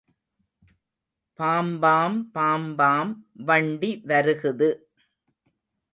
[1.39, 3.11] Pom-pom pom-pom
[3.45, 4.71] வண்டி வருகுது.